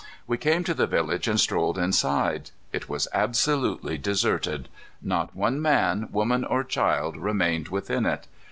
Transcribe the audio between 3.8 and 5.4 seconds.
deserted. Not